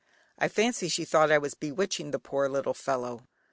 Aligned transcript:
I 0.39 0.47
fancy 0.47 0.89
she 0.89 1.05
thought 1.05 1.31
I 1.31 1.37
was 1.37 1.53
bewitching 1.53 2.09
the 2.09 2.17
poor 2.17 2.49
little 2.49 2.73
fellow. 2.73 3.27